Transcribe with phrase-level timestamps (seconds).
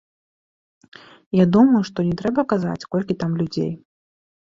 [1.43, 3.73] Я думаю, што не трэба казаць, колькі там людзей.